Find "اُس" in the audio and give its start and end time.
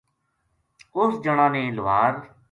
0.95-1.11